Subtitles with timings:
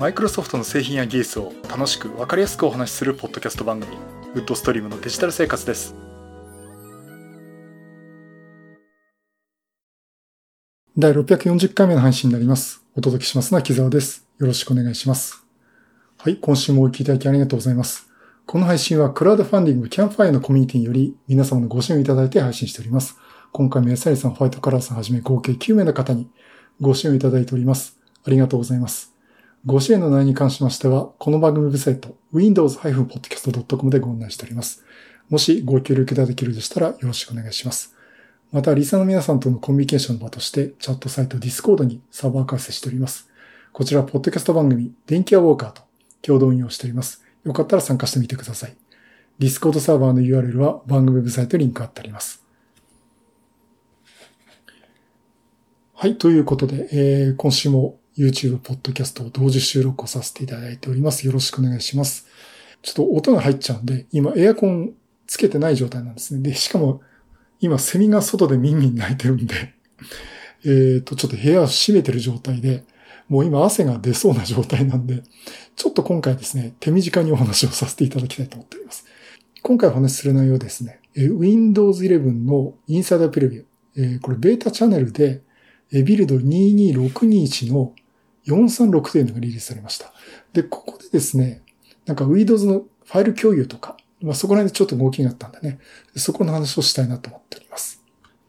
[0.00, 3.98] マイクロソフトの製品や技術を楽しく分かりやすくお話しするポッドキャスト番組
[4.34, 5.94] ウッドストリームのデジタル生活です。
[10.96, 12.82] 第640回目の配信になります。
[12.96, 14.26] お届けしますのは木澤です。
[14.38, 15.44] よろしくお願いします。
[16.16, 18.08] はい今週もお聞きいただきありがとうございます。
[18.46, 23.18] この配信はクラウドファンディングキャンファイアのコミュニティにより皆様のご支援いただいて配信しております。
[23.52, 26.30] 今回もエサリさん、ホワイトカラーさんはじめ合計9名の方に
[26.80, 28.00] ご支援いただいております。
[28.24, 29.19] ありがとうございます。
[29.66, 34.82] ご支援の内容に関しましては、この番組ウェブサイト、windows-podcast.com でご案内しております。
[35.28, 37.94] もしご協力いただけるでしたらよろしくお願いします。
[38.52, 43.28] また、リサの皆さんとのコミュニケーションの場として、チャットサイト Discord にサーバー開設しております。
[43.74, 45.82] こちら、ポッドキャスト番組、電気屋ウォーカーと
[46.22, 47.22] 共同運用しております。
[47.44, 48.74] よかったら参加してみてください。
[49.38, 52.42] Discord サーバーの URL は番組ウェブサイトにリンク貼ってあります。
[55.94, 56.16] はい。
[56.16, 61.26] ということで、えー、今週も YouTube、ポッドキャストを同時収録をさせていただいております。
[61.26, 62.26] よろしくお願いします。
[62.82, 64.92] ちょっと音が入っちゃうんで、今エアコン
[65.26, 66.42] つけてない状態なんですね。
[66.42, 67.00] で、しかも
[67.60, 69.74] 今セミが外でミンミン鳴いてるんで、
[70.66, 72.84] えっ、と、ちょっと部屋を閉めてる状態で、
[73.28, 75.22] もう今汗が出そうな状態なんで、
[75.74, 79.06] ちょっと今回ですね、手短にお話をさせていただきたいと思っております。
[79.62, 84.20] 今回お話しする内容ですね、Windows 11のインサイダープレビュー。
[84.20, 85.40] これベータチャンネルで
[85.92, 87.94] ビルド22621の
[88.54, 90.12] 436というのがリリースされました。
[90.52, 91.62] で、ここでですね、
[92.06, 95.78] なんか Windows のファイル共有とか、まあ、そこら辺でちょっと動きがあったんでね、
[96.16, 98.02] そこの話をしたいなと思っております。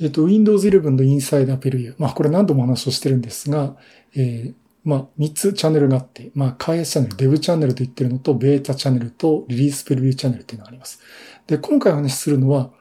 [0.00, 1.94] えっ、と、Windows 11のインサイダーペルビュー。
[1.98, 3.76] まあ、これ何度も話をしてるんですが、
[4.14, 11.00] えー、まあ、3つチャンネルがあって、まあ、開発チャンネル、デブチャンネルと言ってるのと、ベータチャンネルと、リリースペルビューチャンネルっていうのがあります。
[11.46, 12.72] で、今回お話しするのは、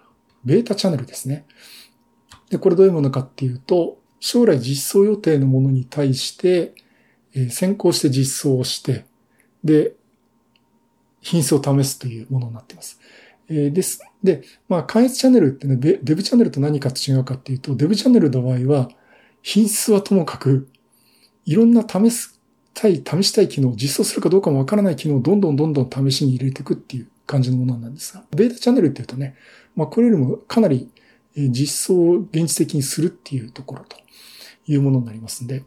[0.44, 1.46] ベータチャンネルですね。
[2.50, 6.74] で、これどういうものかっていうと、将来実装予定のものに対して、
[7.36, 9.06] え、先行して実装をして、
[9.64, 9.94] で、
[11.22, 13.00] 品質を試すというものになっています。
[13.50, 14.02] え、です。
[14.24, 18.90] で、まあ、開発チャンネルってね、デブチャンネルと何かと違うかっていうと、デブチャンネルの場合は、
[19.42, 20.68] 品質はともかく、
[21.46, 22.40] いろんな試す
[22.74, 29.36] たい、試したい機能、実装するかどうかもわからない機能をどんどんどんどん試しに入れていくっていう感じのものなんですが、ベータチャンネルっていうとね、
[29.76, 30.90] まあ、これよりもかなり
[31.36, 33.98] 実装を現実的にするっていうところと、
[34.68, 35.64] いうものになりますんで、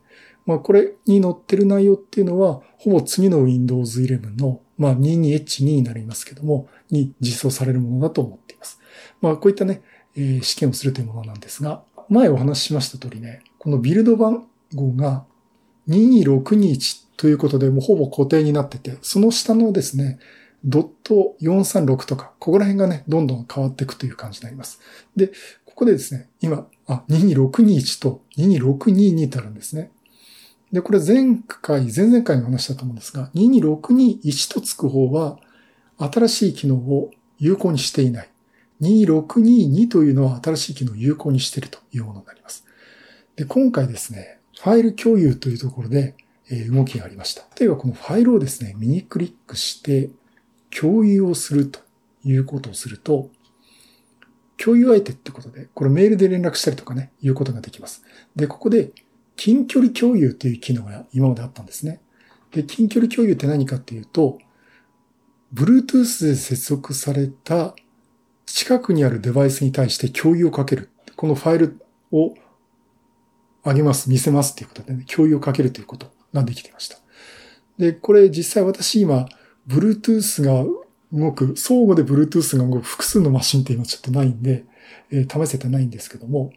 [0.47, 8.81] まあこれに載ってる内容っていうのは、ほぼ次の Windows 11の、まあ 22H2 になりますけども、に実装されるものだと思っています。
[9.21, 9.83] まあこういったね、
[10.17, 15.25] えー、試験をするというものなんですが、前お話ししました通りね、このビルド番号が
[15.89, 20.19] 22621ということで、もうほぼ固定になってて、その下のですね、
[20.65, 24.81] ドット436とか、ここら辺がね、どんどん変わっていくという感じになります。
[25.15, 25.29] で、
[25.65, 29.91] ここでですね、今、あ、22621と22622ってあるんですね。
[30.73, 35.39] で、これ前回、前々回の話だと思うんですが、22621とつく方は、
[35.99, 38.31] 新しい機能を有効にしていない。
[38.81, 42.67] 2622というのは新しい機能を有効にしているというものになります。
[43.37, 46.17] で、今回ですね、ファイル共有というところで、
[46.51, 47.43] え、動きがありました。
[47.59, 50.11] 例えばこのファイルをですね、右クリックして
[50.71, 51.81] 共有をすると
[52.25, 53.31] いうことをすると、
[54.63, 58.03] 共有相手ってことで、これメールで連絡したりとかね、いうことができます。
[58.37, 58.93] で、ここで、
[59.37, 62.01] 近距離共有っていう機能が今まであったんですね。
[62.53, 64.39] で、近距離共有って何かっていうと、
[65.53, 67.75] Bluetooth で接続された
[68.47, 70.91] 近くにあるデバイスに対して共有をかける。
[71.17, 71.81] このファイル
[72.13, 72.35] を
[73.65, 76.99] あげます、見せますっていうことでね、共有をかけるということができていました。
[77.79, 79.27] で、これ実際私今、
[79.67, 80.65] Bluetooth が
[81.15, 84.65] 動く、相互で Bluetooth が動く複数のマシンって今ちょっとないんで、
[85.11, 86.53] えー、試せてないんですけども、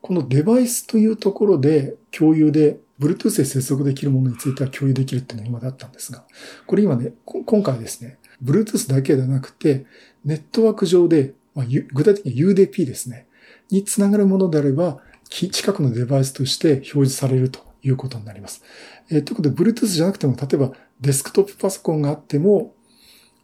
[0.00, 6.24] このデバイスというところで共有で、Bluetooth で接続できるものについては共有できるっていうのが今だったんですが、
[6.66, 9.84] これ今ね、今回ですね、Bluetooth だけではなくて、
[10.24, 13.26] ネットワーク上で、まあ、具体的に UDP ですね、
[13.70, 14.98] につながるものであれば、
[15.28, 18.62] 近くのデバイスとして表示されるということになります。
[19.10, 22.75] えー、ということで、Bluetooth じゃなくても、例えばデスクトップパソコンがあっても、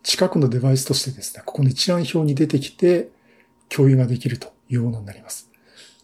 [0.03, 3.11] 近くのデバイスとしてですね、ここの一覧表に出てきて
[3.69, 5.51] 共有ができるというものになります。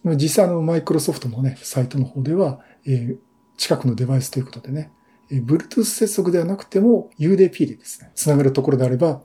[0.05, 3.19] 実際のマイクロソフトのね、サイトの方では、えー、
[3.57, 4.93] 近くのデバイスということでね、
[5.31, 9.21] えー、Bluetooth 接続ではなくても UDP でですね、つながるところであれば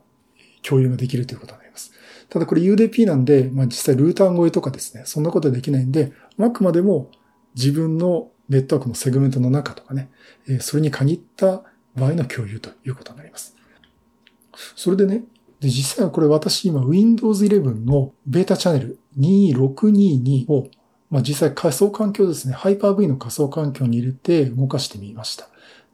[0.64, 1.92] 共有ができるということになります。
[2.30, 7.12] ただこれ UDP なんで、まあ実際ルーター越えとかですね、そんなことはできないんで、あくまでも
[7.56, 10.10] 自分のネットワークのセグメントの中とかね、
[10.60, 11.64] それに限った
[11.96, 13.56] 場合の共有ということになります。
[14.76, 15.24] それでね、
[15.60, 20.68] で、実際はこれ私今 Windows 11のベータチャンネル2622を、
[21.10, 25.48] まあ、実際仮想環境ですね、Hyper-V の仮想環境に入れて動かしてみました。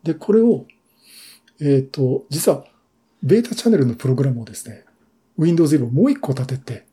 [0.04, 0.66] で、これを
[1.62, 2.66] えっ、ー、と、実は、
[3.22, 4.86] ベータチャンネルのプログラムをですね、
[5.38, 6.86] Windows 11もう一個立てて、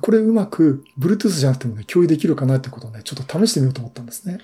[0.00, 4.38] これうまく Bluetooth じゃなくてもね、共有できるかなってことをね、ちょっと試してみようと思ったんですね。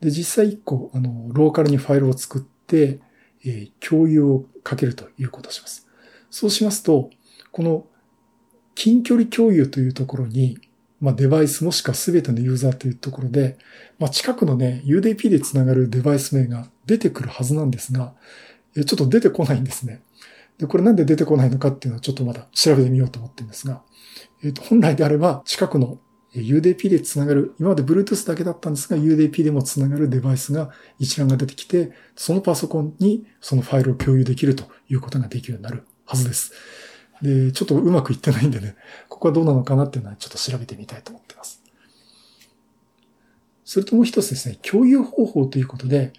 [0.00, 3.00] で、実際一個、あの、ローカルにファイルを作って、
[3.44, 5.86] え、共有をかけるということをします。
[6.30, 7.10] そうしますと、
[7.50, 7.86] この
[8.74, 10.58] 近距離共有というところに、
[11.00, 13.58] まあ、デバイスもしくは全てのユーザーというところで、
[13.98, 18.14] まあ、近くのね、UDP でつながるデバイス名が出てくるはずなんですが、
[18.74, 20.02] ちょっと出てこないんですね。
[20.58, 23.82] で、これなんで出てこないのかっていうのはちょっとまだ調べてみようと思ってるんですが、
[24.44, 25.98] えっ、ー、と、本来であれば近くの
[26.34, 36.52] UDP でつながる、今まで Bluetooth だけだったんですが、UDP でもつながるデバイスが一覧が出てきて、そのパソコンにそのファイルを共有できるということができるようになるはずです。
[37.20, 38.76] で、ちょっとうまくいってないんでね、
[39.08, 41.62] ここはどうなのかなっていうのはちょっと調べてみたいと思ってます。
[43.64, 46.12] それともう一つですね、共有方法ということで、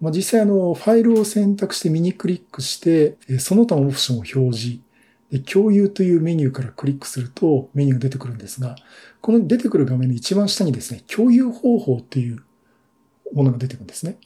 [0.00, 4.80] まあ、実際あの、ファイルを選択して右クリックして、その他のオプションを表示、
[5.30, 8.76] で共有というメニューからクリックするとメニューが出てくるんですが、
[9.20, 12.42] この出てくる画面の一番下にですね、共有方法っていう
[13.34, 14.18] ものが出てくるんですね。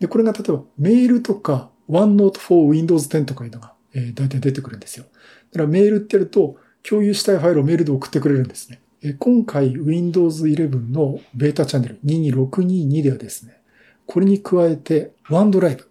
[0.00, 5.04] で、これが例えばメールとか OneNote for Windows 10とかいうのが、えー、大体出てくるんですよ。
[5.52, 8.80] だからメールってやると共有したいファイルをメールで送ってくれるんですね。
[9.02, 13.60] え、今回 Windows 11のベータチャンネル22622ではですね、
[14.06, 15.84] これに加えて OneDrive、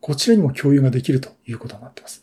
[0.00, 2.22] こちらにも共有ができるということになっています。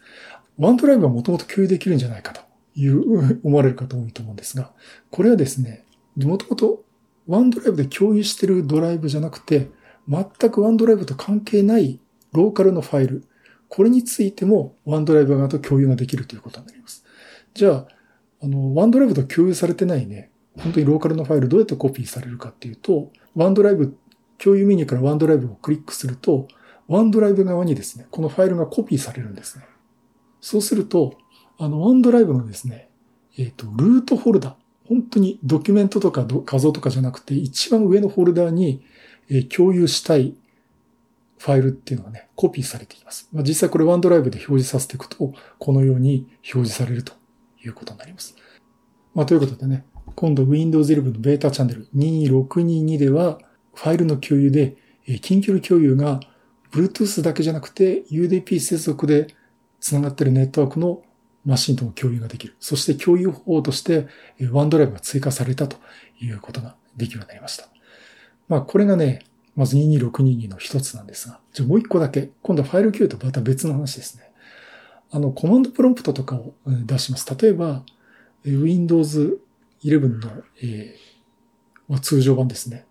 [0.59, 2.41] OneDrive はもともと共有できるんじゃないかと
[2.75, 4.71] いう思われる方多いと思うんですが、
[5.11, 5.85] これはですね、
[6.17, 6.83] もともと
[7.27, 9.69] OneDrive で共有しているドライブじゃなくて、
[10.07, 11.99] 全く OneDrive と関係ない
[12.33, 13.23] ローカルのファイル、
[13.69, 17.03] これについても OneDrive 側と共有ができるということになります。
[17.53, 17.87] じゃあ、
[18.41, 20.29] あの、OneDrive と共有されてないね、
[20.59, 23.93] 本当にローカルのファイルどうやってコピーされるかっていうと、OneDrive
[24.37, 26.47] 共有メニューから OneDrive をクリックすると、
[26.89, 29.65] OneDrive 側にですね、このファイルがコピーされるんですね。
[30.43, 31.13] そうすると、
[31.57, 32.89] あの、OneDrive のですね、
[33.37, 34.57] えっ、ー、と、ルートフォルダ、
[34.89, 38.83] 本当にドキュメントとか画像とかじゃなくて、一番上のフォルダに、
[39.29, 40.35] えー、共有したい
[41.37, 43.29] ファイルっていうのがね、コピーされています。
[43.31, 47.13] まあ、実際これ OneDrive で表示させていくと、このように表示されると
[47.63, 48.35] いうことになります。
[49.15, 53.39] まあ、ということでね、今度 Windows 11のベータチャンネル22622では、
[53.73, 54.75] ファイルの共有で、
[55.21, 56.19] 近距離共有が
[56.73, 59.27] Bluetooth だけじゃなくて UDP 接続で
[59.83, 61.03] 繋がっているネットワークの
[61.45, 62.55] マシンとも共有ができる。
[62.61, 64.07] そして共有方法として
[64.39, 65.75] OneDrive が追加されたと
[66.21, 67.67] いうことができるようになりました。
[68.47, 69.25] まあこれがね、
[69.57, 74.31] まず22622の一つなんですが、じゃあもう一個だけ、今度はファイル共有とまた別の話ですね。
[75.11, 77.35] あの、コマンドプロンプトとかを出します。
[77.35, 77.83] 例えば、
[78.45, 79.39] Windows
[79.83, 82.85] 11の、えー、通常版ですね。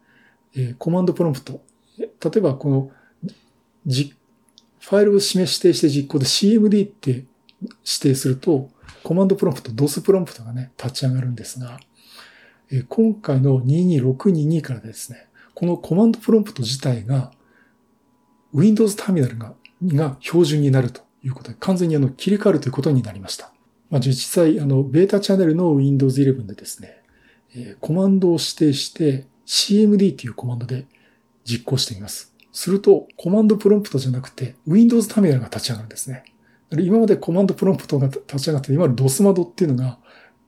[0.79, 1.62] コマンドプロンプト。
[1.99, 2.06] 例
[2.37, 2.91] えば、この、
[3.87, 4.15] じ、
[4.82, 7.26] ファイルを示してして実行で CMD って指
[8.00, 8.69] 定すると、
[9.05, 11.79] コマンドプロンプト、DOS プロンプトがね、立ち上がるんですが、
[12.70, 17.32] え、今回の22622からですね、このコマンドプロンプト自体が、
[18.52, 23.52] Windows ターミナルが、が標準になるということで、完全にあの切り替わるということになりました。
[23.88, 27.02] まあ、実際、あの、ベータチャンネルの Windows 11でですね、
[27.55, 30.87] え、コマンドを指定して、cmd っていうコマンドで
[31.44, 32.31] 実行してみます。
[32.52, 36.25] すると、コマンドプロンプトじゃなくて、Windows ターミナルが立ち上がるんですね。
[36.71, 39.99] 今までコマンドプロンプトが立ち上がって、今まで DOS 窓っていうのが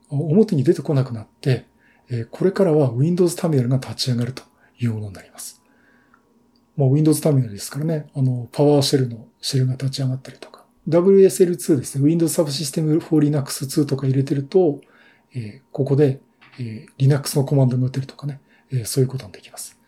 [0.09, 1.65] 表に出てこなくなって、
[2.31, 4.43] これからは Windows ターミナルが立ち上がると
[4.79, 5.61] いうものになります。
[6.75, 14.81] もう Windows ターミナルですからね、あの、パワーシェルのシェルが立ち上がったりとか、WSL2 ですね、Windows Subsystem for Linux 2とか入れてると、
[15.33, 16.21] え、ここで、
[16.59, 18.39] えー、Linux のコマンドが打てるとかね、
[18.71, 19.79] え、そういうことができます。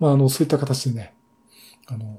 [0.00, 1.13] まあ、あの、そういった形でね、
[1.86, 2.18] あの、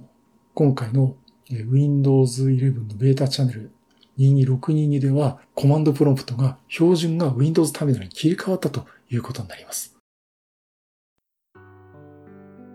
[0.54, 1.16] 今回の
[1.50, 3.72] Windows 11のベータチャンネル
[4.18, 9.96] 22622では、コマンドプロンプトが標準が Windows ターミナルに切り替わったということになります。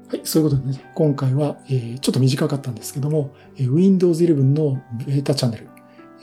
[0.09, 5.69] はい、そういうことでね、今回は、えー、ちょっと短かったんですけども、えー、Windows 11のベータチャンネル、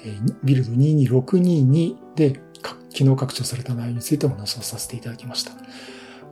[0.03, 2.41] えー、ビルド22622で
[2.89, 5.53] 機能拡張された内容についてお話をさせていただきました。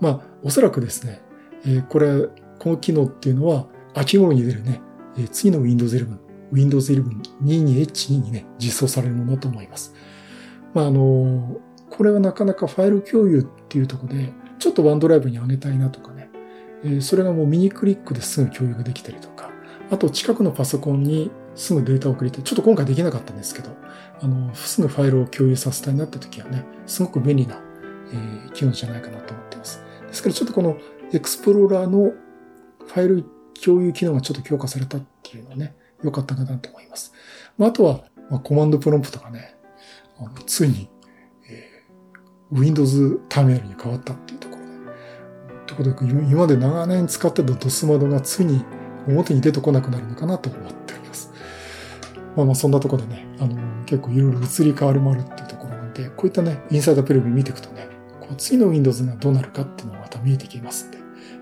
[0.01, 1.21] まあ、おそらくですね、
[1.63, 2.27] えー、これ、
[2.59, 4.81] この機能っていうのは、秋頃に出るね、
[5.17, 6.17] えー、次の Windows 11、
[6.51, 7.03] Windows 11
[7.43, 9.93] 22H2 にね、実装されるものだと思います。
[10.73, 11.59] まあ、あの
[11.89, 16.29] これはなかなかファイル共有っていうところで、ちょっとワンドライブに上げたいなとかね、
[16.83, 19.49] えー、それがもうミニクリックですぐ共有ができたりとか、
[19.89, 22.43] あと近くのパソコンにすぐデータを送りたい。
[22.43, 23.69] ちょっと今回できなかったんですけど、
[24.21, 27.61] あの、すぐファイルを共有させたいなって時はね、すごく便利な、
[28.11, 29.81] えー、機能じゃないかなと思っています。
[30.07, 30.77] ですからちょっとこの
[31.13, 32.11] エクスプローラーの
[32.87, 33.25] ファイル
[33.63, 37.13] 共有機能がちょっと強化されたっていうのをね、良かったかなと思います。
[37.57, 39.55] まあ、あとは、まあ、コマンドプロンプトがね、
[40.17, 40.89] あのついに、
[41.49, 44.67] えー、Windows ターミナルに変わったっていうところで。
[45.67, 48.63] ということで、今まで長年使ってた DOS 窓がついに
[49.07, 51.31] 表に出てこなくなるのかなと思っております。
[52.35, 57.87] まあまあそんなところでね、あの、結構いろいろ移り変わるもあるっていうところなんで、こういったね、インサイダープレビュー見ていくとね、
[58.19, 60.97] こう次の Windows がどうなるかっていうのがまた見えてきますんで、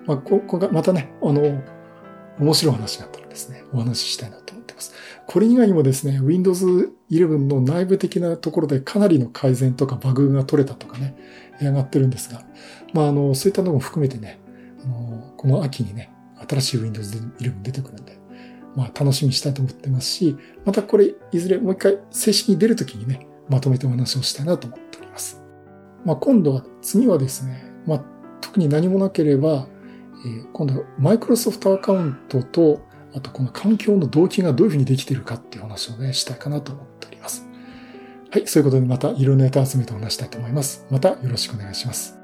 [0.06, 1.62] まあ、ここがまたね、あの、
[2.40, 4.94] 面白い話があったらですね、お話ししたいなと思ってます。
[5.28, 11.16] これ以外にもですね、Windows 11の内部的なところでかなりの改善とかバグが取れたとかね、
[11.62, 12.44] 上がってるんですが、
[12.94, 14.40] まあ、あの、そういったのも含めてね、
[14.84, 16.12] あの、この秋にね、
[16.48, 18.18] 新しい Windows 11出てくるんで、
[18.76, 20.36] まあ、楽しみにしたいと思ってますし、
[20.66, 25.42] またこれ、いずれもう一回正式に出るときにね、まとめてお話をしたいなと思っております。
[26.06, 28.04] まあ、今度は、次はですね、まあ、
[28.42, 29.68] 特に何もなければ、
[30.26, 32.82] えー、今度マイクロソフトアカウントと、
[33.16, 37.48] あとこの環境の動機がどういうふうにできているかっていう話をね、したいかなと思っております。
[38.32, 40.88] はい、そういうことでまたいろんなネタ集めてお話したいと思います。
[40.90, 42.23] またよろしくお願いします。